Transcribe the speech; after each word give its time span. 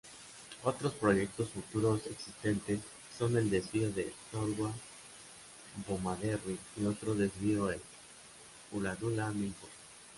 Otros 0.63 0.93
proyectos 0.95 1.49
futuros 1.51 2.01
existentes 2.07 2.79
son 3.15 3.37
el 3.37 3.51
desvío 3.51 3.91
de 3.91 4.11
Nowra-Bomaderry 4.33 6.57
y 6.77 6.85
otro 6.85 7.13
desvío 7.13 7.71
en 7.71 7.79
Ulladulla-Milton. 8.71 9.69